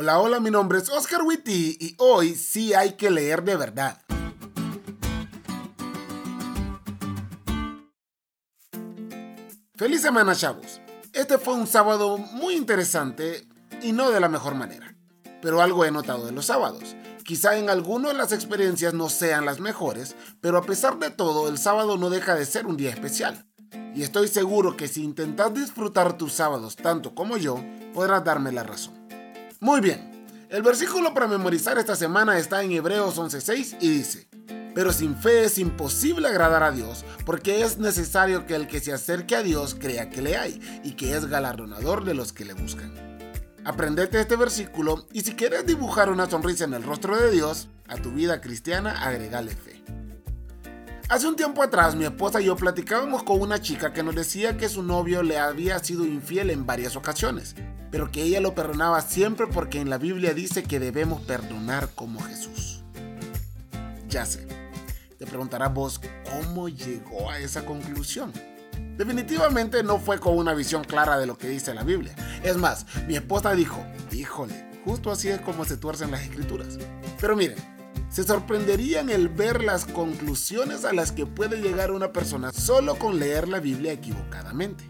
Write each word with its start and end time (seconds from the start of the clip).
Hola, 0.00 0.20
hola, 0.20 0.38
mi 0.38 0.52
nombre 0.52 0.78
es 0.78 0.88
Oscar 0.90 1.22
Witty 1.22 1.76
y 1.80 1.96
hoy 1.98 2.36
sí 2.36 2.72
hay 2.72 2.92
que 2.92 3.10
leer 3.10 3.42
de 3.42 3.56
verdad. 3.56 4.00
Feliz 9.74 10.00
semana, 10.00 10.36
chavos. 10.36 10.80
Este 11.12 11.36
fue 11.36 11.54
un 11.54 11.66
sábado 11.66 12.16
muy 12.16 12.54
interesante 12.54 13.48
y 13.82 13.90
no 13.90 14.12
de 14.12 14.20
la 14.20 14.28
mejor 14.28 14.54
manera. 14.54 14.94
Pero 15.42 15.60
algo 15.62 15.84
he 15.84 15.90
notado 15.90 16.26
de 16.26 16.30
los 16.30 16.46
sábados. 16.46 16.94
Quizá 17.24 17.58
en 17.58 17.68
algunos 17.68 18.14
las 18.14 18.30
experiencias 18.30 18.94
no 18.94 19.08
sean 19.08 19.46
las 19.46 19.58
mejores, 19.58 20.14
pero 20.40 20.58
a 20.58 20.62
pesar 20.62 21.00
de 21.00 21.10
todo, 21.10 21.48
el 21.48 21.58
sábado 21.58 21.98
no 21.98 22.08
deja 22.08 22.36
de 22.36 22.46
ser 22.46 22.68
un 22.68 22.76
día 22.76 22.90
especial. 22.90 23.48
Y 23.96 24.04
estoy 24.04 24.28
seguro 24.28 24.76
que 24.76 24.86
si 24.86 25.02
intentas 25.02 25.52
disfrutar 25.52 26.16
tus 26.16 26.34
sábados 26.34 26.76
tanto 26.76 27.16
como 27.16 27.36
yo, 27.36 27.60
podrás 27.92 28.22
darme 28.22 28.52
la 28.52 28.62
razón. 28.62 28.97
Muy 29.60 29.80
bien, 29.80 30.26
el 30.50 30.62
versículo 30.62 31.12
para 31.12 31.26
memorizar 31.26 31.78
esta 31.78 31.96
semana 31.96 32.38
está 32.38 32.62
en 32.62 32.70
Hebreos 32.70 33.18
11:6 33.18 33.78
y 33.80 33.88
dice, 33.88 34.28
pero 34.72 34.92
sin 34.92 35.16
fe 35.16 35.42
es 35.42 35.58
imposible 35.58 36.28
agradar 36.28 36.62
a 36.62 36.70
Dios, 36.70 37.04
porque 37.26 37.62
es 37.62 37.76
necesario 37.76 38.46
que 38.46 38.54
el 38.54 38.68
que 38.68 38.78
se 38.78 38.92
acerque 38.92 39.34
a 39.34 39.42
Dios 39.42 39.74
crea 39.74 40.10
que 40.10 40.22
le 40.22 40.36
hay 40.36 40.80
y 40.84 40.92
que 40.92 41.16
es 41.16 41.26
galardonador 41.26 42.04
de 42.04 42.14
los 42.14 42.32
que 42.32 42.44
le 42.44 42.54
buscan. 42.54 42.94
Aprendete 43.64 44.20
este 44.20 44.36
versículo 44.36 45.08
y 45.12 45.22
si 45.22 45.34
quieres 45.34 45.66
dibujar 45.66 46.08
una 46.08 46.30
sonrisa 46.30 46.62
en 46.62 46.74
el 46.74 46.84
rostro 46.84 47.16
de 47.16 47.32
Dios, 47.32 47.68
a 47.88 47.96
tu 47.96 48.12
vida 48.12 48.40
cristiana 48.40 49.02
agregale 49.04 49.56
fe. 49.56 49.77
Hace 51.08 51.26
un 51.26 51.36
tiempo 51.36 51.62
atrás 51.62 51.94
mi 51.94 52.04
esposa 52.04 52.38
y 52.38 52.44
yo 52.44 52.56
platicábamos 52.56 53.22
con 53.22 53.40
una 53.40 53.62
chica 53.62 53.94
que 53.94 54.02
nos 54.02 54.14
decía 54.14 54.58
que 54.58 54.68
su 54.68 54.82
novio 54.82 55.22
le 55.22 55.38
había 55.38 55.78
sido 55.78 56.04
infiel 56.04 56.50
en 56.50 56.66
varias 56.66 56.96
ocasiones, 56.96 57.56
pero 57.90 58.12
que 58.12 58.24
ella 58.24 58.42
lo 58.42 58.54
perdonaba 58.54 59.00
siempre 59.00 59.46
porque 59.46 59.80
en 59.80 59.88
la 59.88 59.96
Biblia 59.96 60.34
dice 60.34 60.64
que 60.64 60.78
debemos 60.78 61.22
perdonar 61.22 61.88
como 61.94 62.20
Jesús. 62.20 62.84
Ya 64.10 64.26
sé, 64.26 64.46
te 65.18 65.26
preguntarás 65.26 65.72
vos 65.72 65.98
cómo 66.30 66.68
llegó 66.68 67.30
a 67.30 67.38
esa 67.38 67.64
conclusión. 67.64 68.30
Definitivamente 68.98 69.82
no 69.82 69.98
fue 69.98 70.20
con 70.20 70.36
una 70.36 70.52
visión 70.52 70.84
clara 70.84 71.18
de 71.18 71.26
lo 71.26 71.38
que 71.38 71.48
dice 71.48 71.72
la 71.72 71.84
Biblia. 71.84 72.14
Es 72.42 72.58
más, 72.58 72.84
mi 73.06 73.16
esposa 73.16 73.54
dijo, 73.54 73.82
híjole, 74.12 74.82
justo 74.84 75.10
así 75.10 75.30
es 75.30 75.40
como 75.40 75.64
se 75.64 75.78
tuercen 75.78 76.10
las 76.10 76.20
escrituras. 76.20 76.76
Pero 77.18 77.34
miren, 77.34 77.77
se 78.10 78.24
sorprenderían 78.24 79.10
el 79.10 79.28
ver 79.28 79.62
las 79.62 79.84
conclusiones 79.84 80.84
a 80.84 80.92
las 80.92 81.12
que 81.12 81.26
puede 81.26 81.60
llegar 81.60 81.92
una 81.92 82.12
persona 82.12 82.52
solo 82.52 82.98
con 82.98 83.18
leer 83.18 83.48
la 83.48 83.60
Biblia 83.60 83.92
equivocadamente. 83.92 84.84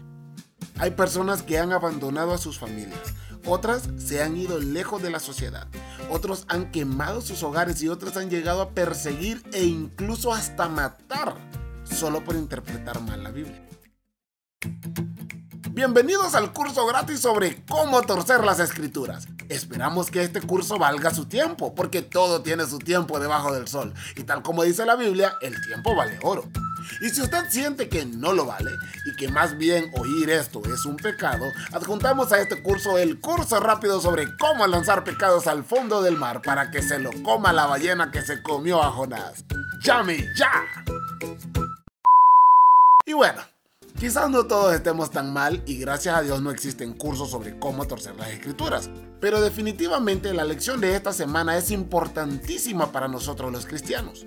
Hay 0.77 0.91
personas 0.91 1.43
que 1.43 1.59
han 1.59 1.73
abandonado 1.73 2.33
a 2.33 2.37
sus 2.37 2.57
familias, 2.57 2.99
otras 3.45 3.89
se 3.97 4.23
han 4.23 4.37
ido 4.37 4.59
lejos 4.59 5.01
de 5.01 5.09
la 5.09 5.19
sociedad, 5.19 5.67
otros 6.09 6.45
han 6.47 6.71
quemado 6.71 7.21
sus 7.21 7.43
hogares 7.43 7.81
y 7.81 7.89
otros 7.89 8.15
han 8.17 8.29
llegado 8.29 8.61
a 8.61 8.69
perseguir 8.69 9.43
e 9.53 9.65
incluso 9.65 10.33
hasta 10.33 10.69
matar 10.69 11.35
solo 11.83 12.23
por 12.23 12.35
interpretar 12.35 13.01
mal 13.01 13.23
la 13.23 13.31
Biblia. 13.31 13.65
Bienvenidos 15.79 16.35
al 16.35 16.51
curso 16.51 16.85
gratis 16.85 17.21
sobre 17.21 17.63
cómo 17.65 18.01
torcer 18.01 18.43
las 18.43 18.59
escrituras. 18.59 19.29
Esperamos 19.47 20.11
que 20.11 20.21
este 20.21 20.41
curso 20.41 20.77
valga 20.77 21.09
su 21.11 21.25
tiempo, 21.25 21.73
porque 21.73 22.01
todo 22.01 22.41
tiene 22.41 22.65
su 22.65 22.79
tiempo 22.79 23.17
debajo 23.17 23.53
del 23.53 23.65
sol. 23.69 23.93
Y 24.17 24.23
tal 24.23 24.43
como 24.43 24.63
dice 24.63 24.85
la 24.85 24.97
Biblia, 24.97 25.35
el 25.41 25.55
tiempo 25.65 25.95
vale 25.95 26.19
oro. 26.21 26.43
Y 26.99 27.07
si 27.11 27.21
usted 27.21 27.49
siente 27.49 27.87
que 27.87 28.05
no 28.05 28.33
lo 28.33 28.45
vale 28.45 28.71
y 29.05 29.15
que 29.15 29.29
más 29.29 29.57
bien 29.57 29.89
oír 29.97 30.29
esto 30.29 30.61
es 30.65 30.85
un 30.85 30.97
pecado, 30.97 31.45
adjuntamos 31.71 32.33
a 32.33 32.41
este 32.41 32.61
curso 32.61 32.97
el 32.97 33.21
curso 33.21 33.61
rápido 33.61 34.01
sobre 34.01 34.35
cómo 34.35 34.67
lanzar 34.67 35.05
pecados 35.05 35.47
al 35.47 35.63
fondo 35.63 36.01
del 36.01 36.17
mar 36.17 36.41
para 36.41 36.71
que 36.71 36.81
se 36.81 36.99
lo 36.99 37.11
coma 37.23 37.53
la 37.53 37.67
ballena 37.67 38.11
que 38.11 38.21
se 38.21 38.43
comió 38.43 38.83
a 38.83 38.91
Jonás. 38.91 39.45
¡Llame 39.81 40.27
ya! 40.35 40.51
Y 43.05 43.13
bueno, 43.13 43.41
Quizás 43.99 44.29
no 44.29 44.45
todos 44.45 44.73
estemos 44.73 45.11
tan 45.11 45.33
mal 45.33 45.61
y 45.65 45.77
gracias 45.77 46.15
a 46.15 46.21
Dios 46.21 46.41
no 46.41 46.51
existen 46.51 46.93
cursos 46.93 47.31
sobre 47.31 47.59
cómo 47.59 47.85
torcer 47.85 48.15
las 48.15 48.29
escrituras, 48.29 48.89
pero 49.19 49.41
definitivamente 49.41 50.33
la 50.33 50.45
lección 50.45 50.79
de 50.79 50.95
esta 50.95 51.11
semana 51.11 51.57
es 51.57 51.69
importantísima 51.69 52.93
para 52.93 53.09
nosotros 53.09 53.51
los 53.51 53.65
cristianos. 53.65 54.25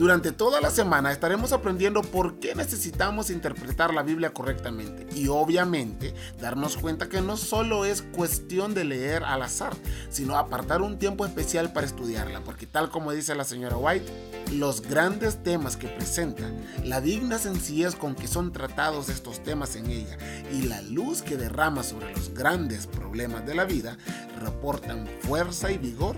Durante 0.00 0.32
toda 0.32 0.62
la 0.62 0.70
semana 0.70 1.12
estaremos 1.12 1.52
aprendiendo 1.52 2.00
por 2.00 2.40
qué 2.40 2.54
necesitamos 2.54 3.28
interpretar 3.28 3.92
la 3.92 4.02
Biblia 4.02 4.32
correctamente 4.32 5.06
y 5.14 5.28
obviamente 5.28 6.14
darnos 6.40 6.78
cuenta 6.78 7.10
que 7.10 7.20
no 7.20 7.36
solo 7.36 7.84
es 7.84 8.00
cuestión 8.00 8.72
de 8.72 8.84
leer 8.84 9.24
al 9.24 9.42
azar, 9.42 9.74
sino 10.08 10.38
apartar 10.38 10.80
un 10.80 10.98
tiempo 10.98 11.26
especial 11.26 11.74
para 11.74 11.86
estudiarla, 11.86 12.40
porque 12.40 12.66
tal 12.66 12.88
como 12.88 13.12
dice 13.12 13.34
la 13.34 13.44
señora 13.44 13.76
White, 13.76 14.10
los 14.54 14.80
grandes 14.80 15.42
temas 15.42 15.76
que 15.76 15.88
presenta, 15.88 16.50
la 16.82 17.02
digna 17.02 17.36
sencillez 17.36 17.94
con 17.94 18.14
que 18.14 18.26
son 18.26 18.54
tratados 18.54 19.10
estos 19.10 19.42
temas 19.42 19.76
en 19.76 19.90
ella 19.90 20.16
y 20.50 20.62
la 20.62 20.80
luz 20.80 21.20
que 21.20 21.36
derrama 21.36 21.82
sobre 21.82 22.10
los 22.14 22.32
grandes 22.32 22.86
problemas 22.86 23.44
de 23.44 23.54
la 23.54 23.66
vida 23.66 23.98
reportan 24.40 25.06
fuerza 25.20 25.70
y 25.70 25.76
vigor 25.76 26.16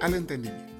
al 0.00 0.14
entendimiento. 0.14 0.79